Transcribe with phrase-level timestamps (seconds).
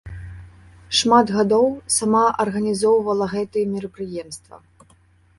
[0.99, 1.67] Шмат гадоў
[1.97, 4.55] сама арганізоўвала гэтае мерапрыемства.